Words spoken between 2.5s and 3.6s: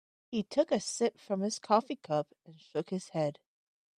shook his head.